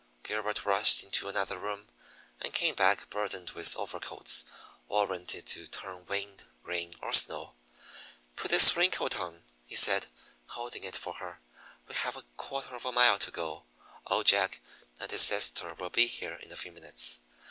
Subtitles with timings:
[0.23, 1.87] Gilbert rushed into another room,
[2.39, 4.45] and came back burdened with overcoats
[4.87, 7.53] warranted to turn wind, rain, or snow.
[8.35, 10.07] "Put this raincoat on," he said,
[10.47, 11.39] holding it for her.
[11.87, 13.65] "We have a quarter of a mile to go.
[14.07, 14.59] Old Jack
[14.99, 17.19] and his sister will be here in a few minutes."